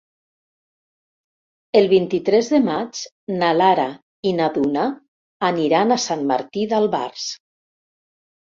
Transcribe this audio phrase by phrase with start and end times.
[1.79, 3.03] El vint-i-tres de maig
[3.37, 3.87] na Lara
[4.31, 4.89] i na Duna
[5.53, 7.31] aniran a Sant Martí d'Albars.